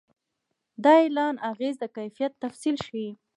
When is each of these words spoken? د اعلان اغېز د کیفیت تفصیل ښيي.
د 0.83 0.85
اعلان 1.01 1.35
اغېز 1.51 1.75
د 1.79 1.83
کیفیت 1.97 2.31
تفصیل 2.43 2.75
ښيي. 2.85 3.09